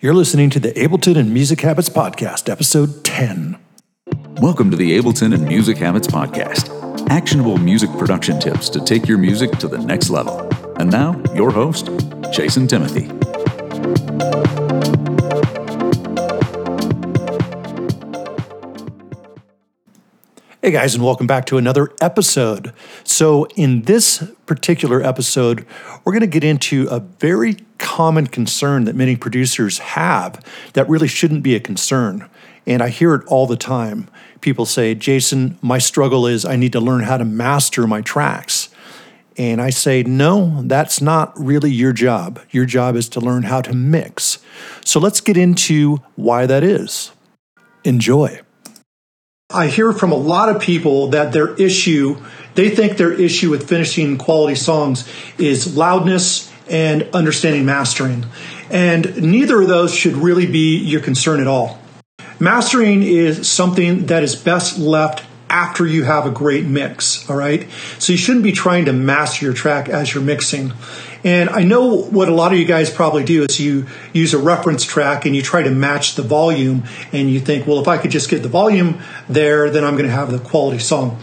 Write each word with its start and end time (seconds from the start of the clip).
You're 0.00 0.14
listening 0.14 0.48
to 0.50 0.60
the 0.60 0.72
Ableton 0.74 1.16
and 1.16 1.34
Music 1.34 1.60
Habits 1.60 1.88
Podcast, 1.88 2.48
episode 2.48 3.04
10. 3.04 3.58
Welcome 4.40 4.70
to 4.70 4.76
the 4.76 4.96
Ableton 4.96 5.34
and 5.34 5.44
Music 5.44 5.76
Habits 5.76 6.06
Podcast 6.06 6.78
actionable 7.10 7.56
music 7.56 7.90
production 7.92 8.38
tips 8.38 8.68
to 8.68 8.84
take 8.84 9.08
your 9.08 9.18
music 9.18 9.50
to 9.52 9.68
the 9.68 9.78
next 9.78 10.10
level. 10.10 10.48
And 10.76 10.90
now, 10.90 11.20
your 11.34 11.50
host, 11.50 11.90
Jason 12.32 12.66
Timothy. 12.66 13.08
Hey 20.68 20.74
guys, 20.74 20.94
and 20.94 21.02
welcome 21.02 21.26
back 21.26 21.46
to 21.46 21.56
another 21.56 21.94
episode. 21.98 22.74
So, 23.02 23.46
in 23.56 23.84
this 23.84 24.22
particular 24.44 25.02
episode, 25.02 25.64
we're 26.04 26.12
going 26.12 26.20
to 26.20 26.26
get 26.26 26.44
into 26.44 26.86
a 26.90 27.00
very 27.00 27.56
common 27.78 28.26
concern 28.26 28.84
that 28.84 28.94
many 28.94 29.16
producers 29.16 29.78
have 29.78 30.44
that 30.74 30.86
really 30.86 31.08
shouldn't 31.08 31.42
be 31.42 31.54
a 31.54 31.58
concern. 31.58 32.28
And 32.66 32.82
I 32.82 32.90
hear 32.90 33.14
it 33.14 33.24
all 33.28 33.46
the 33.46 33.56
time. 33.56 34.10
People 34.42 34.66
say, 34.66 34.94
Jason, 34.94 35.56
my 35.62 35.78
struggle 35.78 36.26
is 36.26 36.44
I 36.44 36.56
need 36.56 36.74
to 36.74 36.80
learn 36.80 37.04
how 37.04 37.16
to 37.16 37.24
master 37.24 37.86
my 37.86 38.02
tracks. 38.02 38.68
And 39.38 39.62
I 39.62 39.70
say, 39.70 40.02
no, 40.02 40.60
that's 40.64 41.00
not 41.00 41.32
really 41.42 41.70
your 41.70 41.94
job. 41.94 42.40
Your 42.50 42.66
job 42.66 42.94
is 42.94 43.08
to 43.08 43.20
learn 43.20 43.44
how 43.44 43.62
to 43.62 43.72
mix. 43.72 44.38
So 44.84 45.00
let's 45.00 45.22
get 45.22 45.38
into 45.38 46.02
why 46.14 46.44
that 46.44 46.62
is. 46.62 47.12
Enjoy. 47.84 48.42
I 49.50 49.68
hear 49.68 49.94
from 49.94 50.12
a 50.12 50.14
lot 50.14 50.54
of 50.54 50.60
people 50.60 51.08
that 51.08 51.32
their 51.32 51.54
issue, 51.54 52.18
they 52.54 52.68
think 52.68 52.98
their 52.98 53.14
issue 53.14 53.48
with 53.48 53.66
finishing 53.66 54.18
quality 54.18 54.54
songs 54.54 55.10
is 55.38 55.74
loudness 55.74 56.52
and 56.68 57.08
understanding 57.14 57.64
mastering. 57.64 58.26
And 58.68 59.22
neither 59.22 59.62
of 59.62 59.68
those 59.68 59.94
should 59.94 60.16
really 60.16 60.44
be 60.44 60.76
your 60.76 61.00
concern 61.00 61.40
at 61.40 61.46
all. 61.46 61.78
Mastering 62.38 63.02
is 63.02 63.50
something 63.50 64.04
that 64.08 64.22
is 64.22 64.36
best 64.36 64.78
left 64.78 65.24
after 65.48 65.86
you 65.86 66.04
have 66.04 66.26
a 66.26 66.30
great 66.30 66.66
mix, 66.66 67.28
all 67.30 67.36
right? 67.36 67.70
So 67.98 68.12
you 68.12 68.18
shouldn't 68.18 68.44
be 68.44 68.52
trying 68.52 68.84
to 68.84 68.92
master 68.92 69.46
your 69.46 69.54
track 69.54 69.88
as 69.88 70.12
you're 70.12 70.22
mixing. 70.22 70.74
And 71.24 71.50
I 71.50 71.64
know 71.64 72.02
what 72.02 72.28
a 72.28 72.34
lot 72.34 72.52
of 72.52 72.58
you 72.58 72.64
guys 72.64 72.90
probably 72.90 73.24
do 73.24 73.44
is 73.44 73.58
you 73.58 73.86
use 74.12 74.34
a 74.34 74.38
reference 74.38 74.84
track 74.84 75.26
and 75.26 75.34
you 75.34 75.42
try 75.42 75.62
to 75.62 75.70
match 75.70 76.14
the 76.14 76.22
volume 76.22 76.84
and 77.12 77.30
you 77.30 77.40
think, 77.40 77.66
well, 77.66 77.80
if 77.80 77.88
I 77.88 77.98
could 77.98 78.10
just 78.10 78.30
get 78.30 78.42
the 78.42 78.48
volume 78.48 79.00
there, 79.28 79.70
then 79.70 79.84
I'm 79.84 79.94
going 79.94 80.06
to 80.06 80.12
have 80.12 80.30
the 80.30 80.38
quality 80.38 80.78
song. 80.78 81.20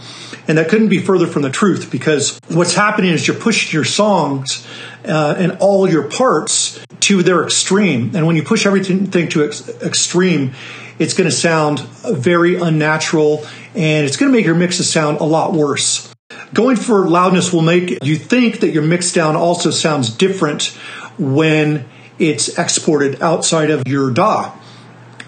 And 0.48 0.58
that 0.58 0.68
couldn't 0.68 0.88
be 0.88 1.00
further 1.00 1.26
from 1.26 1.42
the 1.42 1.50
truth 1.50 1.90
because 1.90 2.38
what's 2.48 2.74
happening 2.74 3.12
is 3.12 3.26
you're 3.26 3.36
pushing 3.36 3.72
your 3.72 3.84
songs 3.84 4.66
uh, 5.04 5.34
and 5.36 5.58
all 5.60 5.90
your 5.90 6.08
parts 6.08 6.84
to 7.00 7.22
their 7.22 7.42
extreme. 7.42 8.14
And 8.14 8.26
when 8.26 8.36
you 8.36 8.42
push 8.42 8.66
everything 8.66 9.10
to 9.10 9.44
ex- 9.44 9.68
extreme, 9.82 10.52
it's 10.98 11.14
going 11.14 11.28
to 11.28 11.34
sound 11.34 11.80
very 11.80 12.56
unnatural 12.56 13.44
and 13.74 14.06
it's 14.06 14.16
going 14.16 14.30
to 14.30 14.36
make 14.36 14.46
your 14.46 14.54
mixes 14.54 14.90
sound 14.90 15.18
a 15.18 15.24
lot 15.24 15.52
worse. 15.52 16.14
Going 16.54 16.76
for 16.76 17.08
loudness 17.08 17.52
will 17.52 17.62
make 17.62 18.02
you 18.04 18.16
think 18.16 18.60
that 18.60 18.70
your 18.70 18.82
mix 18.82 19.12
down 19.12 19.36
also 19.36 19.70
sounds 19.70 20.10
different 20.10 20.76
when 21.18 21.88
it's 22.18 22.58
exported 22.58 23.20
outside 23.22 23.70
of 23.70 23.86
your 23.86 24.10
DAW. 24.10 24.56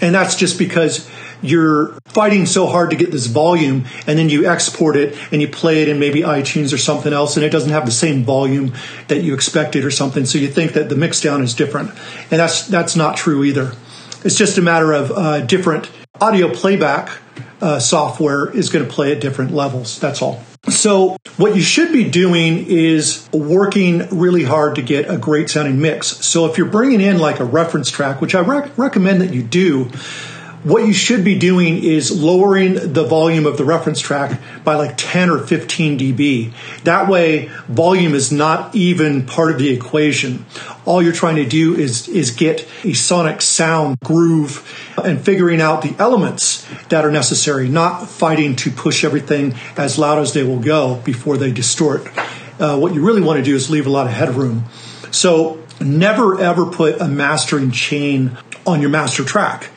And 0.01 0.15
that's 0.15 0.37
just 0.37 0.59
because 0.59 1.09
you're 1.43 1.97
fighting 2.07 2.47
so 2.47 2.67
hard 2.67 2.91
to 2.91 2.97
get 2.97 3.11
this 3.11 3.27
volume 3.27 3.85
and 4.07 4.19
then 4.19 4.29
you 4.29 4.47
export 4.47 4.97
it 4.97 5.17
and 5.33 5.41
you 5.41 5.49
play 5.49 5.83
it 5.83 5.89
in 5.89 5.99
maybe 5.99 6.23
iTunes 6.23 6.73
or 6.73 6.79
something 6.79 7.13
else 7.13 7.37
and 7.37 7.45
it 7.45 7.51
doesn't 7.51 7.71
have 7.71 7.87
the 7.87 7.93
same 7.93 8.25
volume 8.25 8.73
that 9.09 9.23
you 9.23 9.35
expected 9.35 9.85
or 9.85 9.91
something. 9.91 10.25
So 10.25 10.39
you 10.39 10.49
think 10.49 10.73
that 10.73 10.89
the 10.89 10.97
mix 10.97 11.21
down 11.21 11.43
is 11.43 11.55
different. 11.55 11.91
And 12.31 12.41
that's, 12.41 12.67
that's 12.67 12.97
not 12.97 13.17
true 13.17 13.45
either. 13.45 13.73
It's 14.25 14.37
just 14.37 14.59
a 14.59 14.63
matter 14.63 14.93
of 14.93 15.13
uh, 15.13 15.41
different 15.43 15.91
audio 16.21 16.53
playback 16.53 17.11
uh, 17.61 17.79
software 17.79 18.51
is 18.51 18.71
going 18.71 18.85
to 18.85 18.91
play 18.91 19.13
at 19.13 19.21
different 19.21 19.53
levels. 19.53 19.99
That's 19.99 20.23
all. 20.23 20.43
So, 20.69 21.17
what 21.37 21.55
you 21.57 21.63
should 21.63 21.93
be 21.93 22.11
doing 22.11 22.67
is 22.67 23.29
working 23.33 24.09
really 24.11 24.45
hard 24.45 24.75
to 24.75 24.83
get 24.83 25.09
a 25.09 25.17
great 25.17 25.49
sounding 25.49 25.81
mix. 25.81 26.09
So, 26.27 26.47
if 26.47 26.59
you're 26.59 26.69
bringing 26.69 27.01
in 27.01 27.19
like 27.19 27.41
a 27.41 27.45
reference 27.45 27.91
track, 27.91 28.21
which 28.21 28.35
I 28.35 28.41
rec- 28.41 28.77
recommend 28.77 29.21
that 29.23 29.33
you 29.33 29.43
do, 29.43 29.91
what 30.65 30.87
you 30.87 30.93
should 30.93 31.25
be 31.25 31.39
doing 31.39 31.83
is 31.85 32.11
lowering 32.11 32.93
the 32.93 33.05
volume 33.05 33.47
of 33.47 33.57
the 33.57 33.65
reference 33.65 34.01
track 34.01 34.41
by 34.65 34.75
like 34.75 34.95
10 34.97 35.31
or 35.31 35.39
15 35.39 35.99
dB. 35.99 36.53
That 36.83 37.09
way, 37.09 37.47
volume 37.69 38.15
is 38.15 38.33
not 38.33 38.75
even 38.75 39.25
part 39.25 39.53
of 39.53 39.59
the 39.59 39.71
equation. 39.71 40.45
All 40.85 41.01
you're 41.01 41.13
trying 41.13 41.37
to 41.37 41.47
do 41.47 41.77
is, 41.77 42.09
is 42.09 42.33
get 42.33 42.69
a 42.83 42.93
sonic 42.93 43.41
sound 43.41 44.01
groove 44.01 44.67
and 45.03 45.21
figuring 45.21 45.61
out 45.61 45.83
the 45.83 45.95
elements 45.99 46.67
that 46.89 47.05
are 47.05 47.13
necessary, 47.13 47.69
not 47.69 48.09
fighting 48.09 48.57
to 48.57 48.71
push 48.71 49.05
everything 49.05 49.55
as 49.77 49.97
loud 49.97 50.19
as 50.19 50.33
they 50.33 50.43
will 50.43 50.61
go 50.61 50.97
before 51.05 51.37
they 51.37 51.53
distort. 51.53 52.07
Uh, 52.59 52.77
what 52.77 52.95
you 52.95 53.07
really 53.07 53.23
want 53.23 53.39
to 53.39 53.45
do 53.45 53.55
is 53.55 53.71
leave 53.71 53.87
a 53.87 53.91
lot 53.91 54.07
of 54.07 54.13
headroom. 54.13 54.65
So, 55.13 55.63
never 55.81 56.41
ever 56.41 56.67
put 56.67 57.01
a 57.01 57.07
mastering 57.07 57.71
chain 57.71 58.37
on 58.67 58.81
your 58.81 58.91
master 58.91 59.25
track 59.25 59.71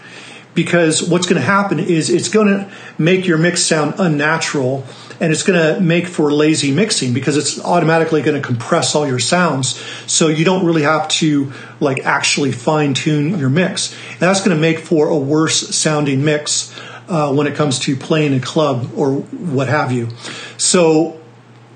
because 0.54 1.08
what's 1.08 1.26
going 1.26 1.40
to 1.40 1.46
happen 1.46 1.80
is 1.80 2.10
it's 2.10 2.30
going 2.30 2.48
to 2.48 2.72
make 2.98 3.26
your 3.26 3.38
mix 3.38 3.64
sound 3.64 3.96
unnatural 3.98 4.86
and 5.20 5.32
it's 5.32 5.44
going 5.44 5.60
to 5.60 5.80
make 5.80 6.08
for 6.08 6.32
lazy 6.32 6.72
mixing 6.72 7.14
because 7.14 7.38
it's 7.38 7.64
automatically 7.64 8.22
going 8.22 8.42
to 8.42 8.46
compress 8.46 8.96
all 8.96 9.08
your 9.08 9.20
sounds. 9.20 9.80
So 10.08 10.28
you 10.28 10.44
don't 10.44 10.66
really 10.66 10.82
have 10.82 11.08
to 11.10 11.54
like 11.80 12.00
actually 12.00 12.52
fine 12.52 12.94
tune 12.94 13.38
your 13.38 13.50
mix. 13.50 13.94
And 14.14 14.20
that's 14.20 14.40
going 14.40 14.56
to 14.56 14.62
make 14.62 14.80
for 14.80 15.08
a 15.08 15.18
worse 15.18 15.76
sounding 15.76 16.26
mix 16.26 16.76
uh, 17.08 17.32
when 17.34 17.46
it 17.46 17.56
comes 17.56 17.80
to 17.80 17.96
playing 17.96 18.34
a 18.34 18.40
club 18.40 18.92
or 18.96 19.14
what 19.14 19.68
have 19.68 19.92
you. 19.92 20.10
So 20.58 21.20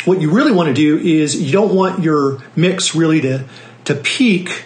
what 0.05 0.21
you 0.21 0.31
really 0.31 0.51
want 0.51 0.67
to 0.67 0.73
do 0.73 0.97
is 0.97 1.39
you 1.39 1.51
don't 1.51 1.73
want 1.73 2.03
your 2.03 2.41
mix 2.55 2.95
really 2.95 3.21
to 3.21 3.45
to 3.85 3.93
peak 3.93 4.65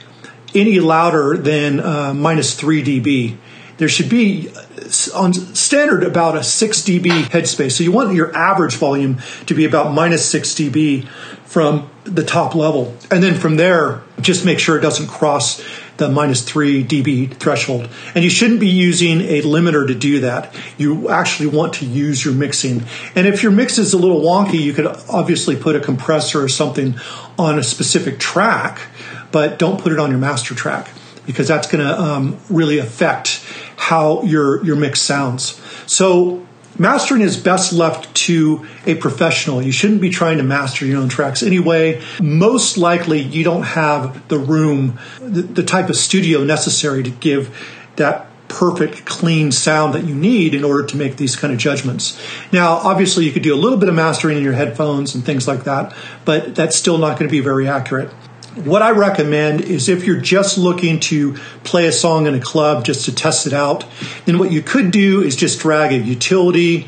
any 0.56 0.80
louder 0.80 1.38
than 1.38 1.80
uh, 1.80 2.14
minus 2.14 2.56
3 2.56 2.84
dB 2.84 3.38
there 3.80 3.90
should 3.90 4.10
be 4.10 4.50
uh, 4.50 5.18
on 5.18 5.34
standard 5.34 6.04
about 6.04 6.38
a 6.38 6.44
6 6.44 6.82
dB 6.82 7.24
headspace. 7.24 7.72
So 7.72 7.84
you 7.84 7.92
want 7.92 8.14
your 8.14 8.36
average 8.36 8.76
volume 8.76 9.18
to 9.48 9.56
be 9.56 9.66
about 9.66 9.94
minus 9.94 10.30
6 10.30 10.54
dB 10.54 11.08
from 11.46 11.90
the 12.04 12.24
top 12.24 12.54
level. 12.54 12.96
And 13.10 13.24
then 13.24 13.36
from 13.36 13.56
there, 13.56 14.04
just 14.22 14.46
make 14.46 14.60
sure 14.60 14.78
it 14.78 14.82
doesn't 14.82 15.08
cross 15.08 15.64
the 15.98 16.10
minus 16.10 16.44
3 16.44 16.84
dB 16.84 17.34
threshold. 17.36 17.90
And 18.14 18.24
you 18.24 18.30
shouldn't 18.30 18.60
be 18.60 18.68
using 18.68 19.22
a 19.22 19.42
limiter 19.42 19.88
to 19.88 19.96
do 19.96 20.20
that. 20.22 20.54
You 20.78 21.10
actually 21.10 21.48
want 21.48 21.76
to 21.76 21.86
use 21.86 22.24
your 22.24 22.34
mixing. 22.34 22.84
And 23.16 23.28
if 23.28 23.44
your 23.44 23.52
mix 23.52 23.78
is 23.78 23.94
a 23.94 23.98
little 23.98 24.22
wonky, 24.22 24.62
you 24.62 24.74
could 24.74 24.88
obviously 25.10 25.56
put 25.56 25.76
a 25.76 25.80
compressor 25.80 26.44
or 26.44 26.50
something 26.50 26.96
on 27.38 27.58
a 27.58 27.64
specific 27.64 28.20
track, 28.20 28.82
but 29.32 29.58
don't 29.58 29.80
put 29.80 29.94
it 29.94 30.00
on 30.00 30.10
your 30.10 30.20
master 30.20 30.54
track 30.54 30.90
because 31.26 31.48
that's 31.48 31.68
going 31.68 31.86
to 31.86 32.00
um, 32.00 32.38
really 32.50 32.80
affect 32.80 33.44
how 33.78 34.22
your 34.24 34.64
your 34.66 34.76
mix 34.76 35.02
sounds. 35.02 35.60
So 35.86 36.46
mastering 36.78 37.22
is 37.22 37.38
best 37.38 37.74
left 37.74 38.14
to 38.16 38.66
a 38.86 38.96
professional. 38.96 39.62
You 39.62 39.72
shouldn't 39.72 40.02
be 40.02 40.10
trying 40.10 40.38
to 40.38 40.44
master 40.44 40.86
your 40.86 41.02
own 41.02 41.10
tracks 41.10 41.44
anyway. 41.44 42.02
Most 42.22 42.78
likely, 42.78 43.20
you 43.20 43.44
don't 43.44 43.64
have 43.64 44.28
the 44.30 44.40
room, 44.40 45.00
the, 45.20 45.42
the 45.42 45.64
type 45.64 45.90
of 45.90 45.96
studio 45.96 46.44
necessary 46.44 47.04
to 47.04 47.10
give 47.10 47.56
that 47.98 48.28
perfect 48.48 49.06
clean 49.06 49.52
sound 49.52 49.94
that 49.94 50.04
you 50.06 50.16
need 50.16 50.56
in 50.56 50.64
order 50.64 50.84
to 50.84 50.98
make 50.98 51.18
these 51.18 51.36
kind 51.36 51.54
of 51.54 51.60
judgments. 51.60 52.20
Now, 52.52 52.74
obviously 52.74 53.26
you 53.26 53.32
could 53.32 53.44
do 53.44 53.54
a 53.54 53.58
little 53.58 53.78
bit 53.78 53.90
of 53.90 53.96
mastering 53.96 54.38
in 54.38 54.44
your 54.44 54.54
headphones 54.54 55.14
and 55.14 55.24
things 55.24 55.48
like 55.48 55.66
that, 55.66 55.96
but 56.26 56.56
that's 56.56 56.76
still 56.76 56.98
not 56.98 57.20
going 57.20 57.30
to 57.30 57.32
be 57.32 57.42
very 57.42 57.68
accurate 57.68 58.10
what 58.56 58.82
I 58.82 58.92
recommend 58.92 59.62
is 59.62 59.90
if 59.90 60.06
you're 60.06 60.20
just 60.20 60.58
looking 60.58 61.00
to 61.02 61.36
play 61.64 61.88
a 61.88 61.92
song 61.92 62.28
in 62.28 62.36
a 62.36 62.40
club 62.40 62.84
just 62.84 63.06
to 63.06 63.16
test 63.16 63.48
it 63.48 63.54
out, 63.54 63.86
then 64.26 64.40
what 64.40 64.52
you 64.52 64.62
could 64.62 64.92
do 64.92 65.22
is 65.22 65.36
just 65.36 65.60
drag 65.60 65.92
a 65.92 65.98
utility 65.98 66.88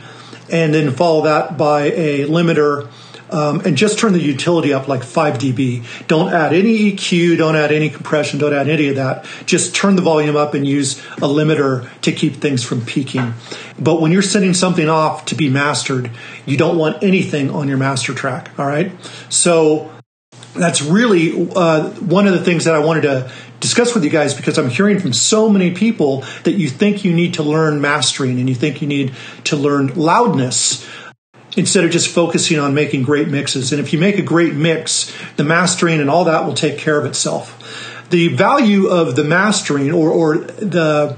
and 0.51 0.73
then 0.73 0.91
follow 0.91 1.23
that 1.23 1.57
by 1.57 1.83
a 1.83 2.25
limiter 2.25 2.89
um, 3.31 3.61
and 3.61 3.77
just 3.77 3.97
turn 3.97 4.13
the 4.13 4.19
utility 4.19 4.73
up 4.73 4.87
like 4.87 5.03
5 5.03 5.37
dB. 5.37 6.07
Don't 6.07 6.33
add 6.33 6.53
any 6.53 6.91
EQ, 6.91 7.37
don't 7.37 7.55
add 7.55 7.71
any 7.71 7.89
compression, 7.89 8.39
don't 8.39 8.53
add 8.53 8.67
any 8.67 8.89
of 8.89 8.95
that. 8.97 9.25
Just 9.45 9.73
turn 9.73 9.95
the 9.95 10.01
volume 10.01 10.35
up 10.35 10.53
and 10.53 10.67
use 10.67 10.99
a 11.17 11.27
limiter 11.27 11.87
to 12.01 12.11
keep 12.11 12.35
things 12.35 12.63
from 12.63 12.81
peaking. 12.85 13.33
But 13.79 14.01
when 14.01 14.11
you're 14.11 14.21
sending 14.21 14.53
something 14.53 14.89
off 14.89 15.25
to 15.25 15.35
be 15.35 15.49
mastered, 15.49 16.11
you 16.45 16.57
don't 16.57 16.77
want 16.77 17.01
anything 17.01 17.49
on 17.49 17.69
your 17.69 17.77
master 17.77 18.13
track, 18.13 18.51
all 18.59 18.67
right? 18.67 18.91
So 19.29 19.89
that's 20.53 20.81
really 20.81 21.49
uh, 21.55 21.89
one 21.91 22.27
of 22.27 22.33
the 22.33 22.43
things 22.43 22.65
that 22.65 22.75
I 22.75 22.79
wanted 22.79 23.01
to 23.01 23.31
discuss 23.59 23.93
with 23.93 24.03
you 24.03 24.09
guys 24.09 24.33
because 24.33 24.57
I'm 24.57 24.69
hearing 24.69 24.99
from 24.99 25.13
so 25.13 25.49
many 25.49 25.71
people 25.71 26.23
that 26.43 26.53
you 26.53 26.67
think 26.67 27.05
you 27.05 27.13
need 27.13 27.35
to 27.35 27.43
learn 27.43 27.79
mastering 27.79 28.39
and 28.39 28.49
you 28.49 28.55
think 28.55 28.81
you 28.81 28.87
need 28.87 29.13
to 29.45 29.55
learn 29.55 29.93
loudness 29.95 30.87
instead 31.57 31.83
of 31.83 31.91
just 31.91 32.07
focusing 32.07 32.59
on 32.59 32.73
making 32.73 33.03
great 33.03 33.27
mixes. 33.27 33.71
And 33.71 33.79
if 33.79 33.93
you 33.93 33.99
make 33.99 34.17
a 34.17 34.21
great 34.21 34.53
mix, 34.53 35.15
the 35.35 35.43
mastering 35.43 35.99
and 35.99 36.09
all 36.09 36.25
that 36.25 36.45
will 36.45 36.53
take 36.53 36.77
care 36.77 36.99
of 36.99 37.05
itself. 37.05 38.07
the 38.09 38.27
value 38.27 38.87
of 38.87 39.15
the 39.15 39.23
mastering 39.23 39.91
or, 39.91 40.09
or 40.09 40.37
the 40.37 41.17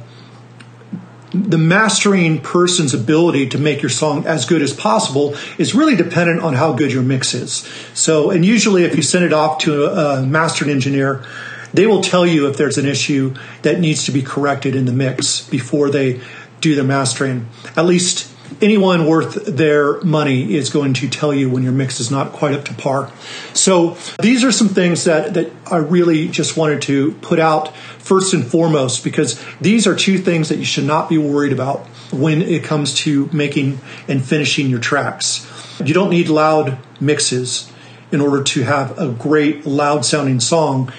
the 1.33 1.57
mastering 1.57 2.39
person's 2.39 2.93
ability 2.93 3.49
to 3.49 3.57
make 3.57 3.81
your 3.81 3.89
song 3.89 4.25
as 4.27 4.45
good 4.45 4.61
as 4.61 4.73
possible 4.73 5.35
is 5.57 5.73
really 5.73 5.95
dependent 5.95 6.41
on 6.41 6.53
how 6.53 6.73
good 6.73 6.91
your 6.91 7.01
mix 7.01 7.33
is. 7.33 7.67
So, 7.93 8.29
and 8.29 8.45
usually 8.45 8.83
if 8.83 8.95
you 8.95 9.01
send 9.01 9.25
it 9.25 9.33
off 9.33 9.59
to 9.59 9.85
a, 9.85 10.19
a 10.19 10.25
mastering 10.25 10.69
engineer, 10.69 11.25
they 11.73 11.87
will 11.87 12.01
tell 12.01 12.25
you 12.25 12.47
if 12.47 12.57
there's 12.57 12.77
an 12.77 12.85
issue 12.85 13.33
that 13.63 13.79
needs 13.79 14.05
to 14.05 14.11
be 14.11 14.21
corrected 14.21 14.75
in 14.75 14.85
the 14.85 14.93
mix 14.93 15.41
before 15.41 15.89
they 15.89 16.21
do 16.61 16.75
the 16.75 16.83
mastering. 16.83 17.47
At 17.75 17.85
least 17.85 18.32
anyone 18.63 19.05
worth 19.05 19.45
their 19.45 19.99
money 20.01 20.55
is 20.55 20.69
going 20.69 20.93
to 20.93 21.09
tell 21.09 21.33
you 21.33 21.49
when 21.49 21.63
your 21.63 21.73
mix 21.73 21.99
is 21.99 22.09
not 22.09 22.31
quite 22.31 22.53
up 22.53 22.63
to 22.65 22.73
par. 22.73 23.11
So 23.53 23.97
these 24.21 24.43
are 24.45 24.51
some 24.51 24.69
things 24.69 25.03
that, 25.03 25.33
that 25.33 25.51
I 25.69 25.77
really 25.77 26.29
just 26.29 26.55
wanted 26.55 26.81
to 26.83 27.11
put 27.15 27.39
out 27.39 27.75
first 27.75 28.33
and 28.33 28.45
foremost 28.45 29.03
because 29.03 29.43
these 29.59 29.85
are 29.85 29.95
two 29.95 30.17
things 30.17 30.49
that 30.49 30.57
you 30.57 30.65
should 30.65 30.85
not 30.85 31.09
be 31.09 31.17
worried 31.17 31.51
about 31.51 31.85
when 32.11 32.41
it 32.41 32.63
comes 32.63 32.95
to 32.99 33.29
making 33.33 33.79
and 34.07 34.23
finishing 34.23 34.69
your 34.69 34.79
tracks. 34.79 35.45
You 35.83 35.93
don't 35.93 36.09
need 36.09 36.29
loud 36.29 36.77
mixes 37.01 37.69
in 38.13 38.21
order 38.21 38.43
to 38.43 38.63
have 38.63 38.97
a 38.97 39.09
great 39.09 39.65
loud 39.65 40.05
sounding 40.05 40.39
song 40.39 40.93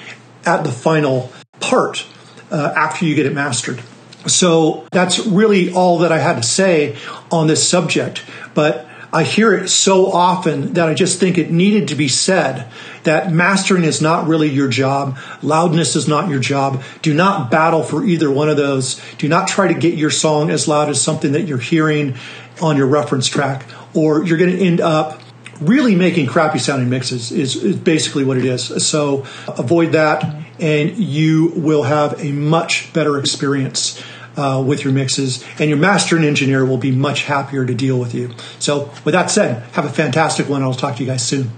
at 0.45 0.65
the 0.65 0.73
final 0.73 1.33
part 1.61 2.07
uh, 2.51 2.75
after 2.77 3.07
you 3.07 3.15
get 3.15 3.25
it 3.25 3.33
mastered. 3.33 3.83
So 4.27 4.87
that's 4.91 5.27
really 5.27 5.73
all 5.73 5.99
that 5.99 6.13
I 6.13 6.19
had 6.19 6.37
to 6.37 6.43
say 6.43 6.97
on 7.31 7.47
this 7.47 7.69
subject. 7.69 8.25
But 8.55 8.87
I 9.13 9.23
hear 9.23 9.53
it 9.53 9.69
so 9.69 10.11
often 10.11 10.73
that 10.73 10.89
I 10.89 10.95
just 10.95 11.21
think 11.21 11.39
it 11.39 11.51
needed 11.51 11.89
to 11.89 11.95
be 11.95 12.09
said 12.09 12.69
that 13.05 13.33
mastering 13.33 13.85
is 13.85 14.03
not 14.03 14.27
really 14.27 14.51
your 14.51 14.69
job. 14.69 15.19
Loudness 15.41 15.95
is 15.95 16.09
not 16.09 16.29
your 16.29 16.41
job. 16.41 16.83
Do 17.01 17.15
not 17.15 17.51
battle 17.51 17.85
for 17.85 18.05
either 18.05 18.31
one 18.31 18.49
of 18.49 18.57
those. 18.57 19.01
Do 19.19 19.29
not 19.29 19.47
try 19.47 19.69
to 19.69 19.79
get 19.79 19.95
your 19.95 20.11
song 20.11 20.51
as 20.51 20.67
loud 20.67 20.89
as 20.89 21.01
something 21.01 21.33
that 21.33 21.43
you're 21.43 21.59
hearing 21.59 22.17
on 22.61 22.77
your 22.77 22.87
reference 22.87 23.29
track, 23.29 23.67
or 23.95 24.25
you're 24.25 24.39
going 24.39 24.51
to 24.51 24.61
end 24.61 24.81
up 24.81 25.21
really 25.61 25.95
making 25.95 26.27
crappy 26.27 26.59
sounding 26.59 26.91
mixes 26.91 27.31
is, 27.31 27.55
is 27.63 27.77
basically 27.77 28.25
what 28.25 28.37
it 28.37 28.45
is. 28.45 28.85
So 28.85 29.27
avoid 29.47 29.93
that 29.93 30.25
and 30.59 30.97
you 30.97 31.53
will 31.57 31.83
have 31.83 32.21
a 32.21 32.33
much 32.33 32.93
better 32.93 33.19
experience 33.19 34.03
uh, 34.37 34.63
with 34.67 34.85
your 34.85 34.93
mixes, 34.93 35.45
and 35.59 35.69
your 35.69 35.79
mastering 35.79 36.25
engineer 36.25 36.65
will 36.65 36.79
be 36.79 36.91
much 36.91 37.25
happier 37.25 37.65
to 37.65 37.75
deal 37.75 37.99
with 37.99 38.15
you. 38.15 38.31
So, 38.59 38.91
with 39.05 39.13
that 39.13 39.31
said, 39.31 39.63
have 39.73 39.85
a 39.85 39.91
fantastic 39.91 40.49
one. 40.49 40.63
I'll 40.63 40.75
talk 40.75 40.97
to 40.97 41.03
you 41.03 41.09
guys 41.09 41.27
soon. 41.27 41.51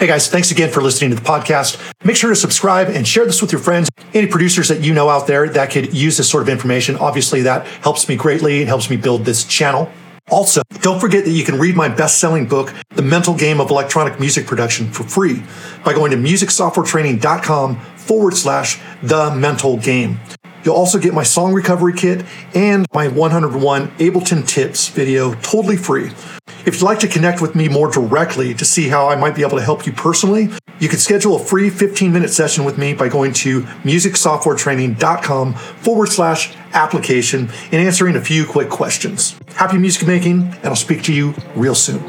Hey 0.00 0.06
guys, 0.06 0.28
thanks 0.28 0.50
again 0.50 0.70
for 0.70 0.80
listening 0.80 1.10
to 1.10 1.16
the 1.16 1.22
podcast. 1.22 1.78
Make 2.04 2.16
sure 2.16 2.30
to 2.30 2.36
subscribe 2.36 2.88
and 2.88 3.06
share 3.06 3.26
this 3.26 3.42
with 3.42 3.52
your 3.52 3.60
friends, 3.60 3.90
any 4.14 4.26
producers 4.26 4.68
that 4.68 4.80
you 4.80 4.94
know 4.94 5.10
out 5.10 5.26
there 5.26 5.46
that 5.50 5.70
could 5.70 5.92
use 5.92 6.16
this 6.16 6.28
sort 6.28 6.42
of 6.42 6.48
information. 6.48 6.96
Obviously, 6.96 7.42
that 7.42 7.66
helps 7.66 8.08
me 8.08 8.16
greatly 8.16 8.60
and 8.60 8.68
helps 8.68 8.88
me 8.88 8.96
build 8.96 9.26
this 9.26 9.44
channel. 9.44 9.92
Also, 10.30 10.62
don't 10.80 11.00
forget 11.00 11.24
that 11.24 11.32
you 11.32 11.44
can 11.44 11.58
read 11.58 11.76
my 11.76 11.88
best 11.88 12.18
selling 12.18 12.46
book, 12.46 12.72
The 12.94 13.02
Mental 13.02 13.34
Game 13.34 13.60
of 13.60 13.70
Electronic 13.70 14.18
Music 14.18 14.46
Production, 14.46 14.90
for 14.90 15.02
free 15.02 15.42
by 15.84 15.92
going 15.92 16.12
to 16.12 16.16
musicsoftwaretraining.com 16.16 17.76
forward 17.96 18.34
slash 18.34 18.80
the 19.02 19.34
mental 19.34 19.76
game. 19.76 20.18
You'll 20.64 20.74
also 20.74 20.98
get 20.98 21.14
my 21.14 21.22
song 21.22 21.52
recovery 21.52 21.94
kit 21.94 22.24
and 22.54 22.86
my 22.92 23.08
101 23.08 23.88
Ableton 23.88 24.46
tips 24.46 24.88
video 24.88 25.34
totally 25.34 25.76
free. 25.76 26.10
If 26.66 26.74
you'd 26.74 26.82
like 26.82 26.98
to 27.00 27.08
connect 27.08 27.40
with 27.40 27.54
me 27.54 27.68
more 27.68 27.90
directly 27.90 28.52
to 28.54 28.64
see 28.64 28.88
how 28.88 29.08
I 29.08 29.16
might 29.16 29.34
be 29.34 29.42
able 29.42 29.56
to 29.56 29.64
help 29.64 29.86
you 29.86 29.92
personally, 29.92 30.50
you 30.78 30.88
can 30.88 30.98
schedule 30.98 31.36
a 31.36 31.38
free 31.38 31.70
15 31.70 32.12
minute 32.12 32.30
session 32.30 32.64
with 32.64 32.76
me 32.76 32.92
by 32.92 33.08
going 33.08 33.32
to 33.34 33.62
musicsoftwaretraining.com 33.82 35.54
forward 35.54 36.08
slash 36.08 36.54
application 36.72 37.50
and 37.72 37.74
answering 37.74 38.16
a 38.16 38.20
few 38.20 38.44
quick 38.44 38.68
questions. 38.68 39.38
Happy 39.54 39.78
music 39.78 40.06
making, 40.06 40.42
and 40.42 40.66
I'll 40.66 40.76
speak 40.76 41.02
to 41.04 41.12
you 41.12 41.34
real 41.54 41.74
soon. 41.74 42.02